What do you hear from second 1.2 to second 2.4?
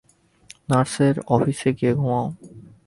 অফিসে গিয়ে ঘুমাও।